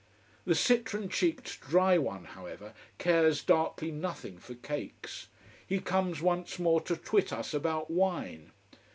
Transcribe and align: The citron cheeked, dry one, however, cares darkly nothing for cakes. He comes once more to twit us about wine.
The 0.45 0.55
citron 0.55 1.09
cheeked, 1.09 1.59
dry 1.61 1.99
one, 1.99 2.23
however, 2.25 2.73
cares 2.97 3.43
darkly 3.43 3.91
nothing 3.91 4.39
for 4.39 4.55
cakes. 4.55 5.27
He 5.63 5.77
comes 5.79 6.23
once 6.23 6.57
more 6.57 6.81
to 6.81 6.95
twit 6.97 7.31
us 7.31 7.53
about 7.53 7.91
wine. 7.91 8.51